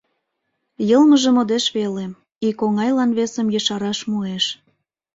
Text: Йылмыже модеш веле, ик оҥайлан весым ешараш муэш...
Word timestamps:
Йылмыже 0.89 1.29
модеш 1.35 1.65
веле, 1.77 2.05
ик 2.47 2.57
оҥайлан 2.65 3.11
весым 3.17 3.47
ешараш 3.59 3.99
муэш... 4.11 4.45